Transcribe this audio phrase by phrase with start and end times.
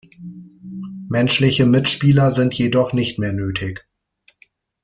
[1.09, 3.87] Menschliche Mitspieler sind jedoch nicht mehr nötig.